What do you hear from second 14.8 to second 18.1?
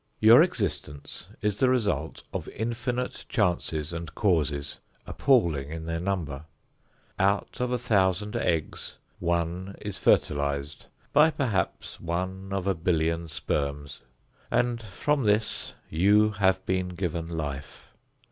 from this you have been given life.